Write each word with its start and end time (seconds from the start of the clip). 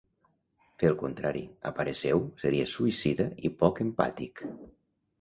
Fer 0.83 0.89
el 0.89 0.97
contrari, 1.01 1.43
a 1.71 1.73
parer 1.81 1.95
seu, 2.05 2.25
seria 2.47 2.73
‘suïcida’ 2.75 3.31
i 3.51 3.55
poc 3.63 3.87
‘empàtic’. 3.89 4.47